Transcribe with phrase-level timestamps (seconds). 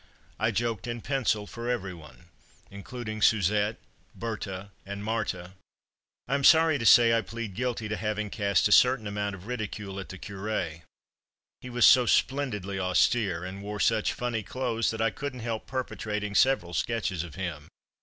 [0.39, 2.25] I joked in pencil for every one,
[2.71, 3.77] including Suzette,
[4.15, 5.51] Berthe and Marthe.
[6.27, 9.45] I am sorry to say I plead guilty to having cast a certain amount of
[9.45, 10.81] ridicule at the Curé.
[11.61, 16.33] He was so splendidly austere, and wore such funny clothes, that I couldn't help perpetrating
[16.33, 17.67] several sketches of him.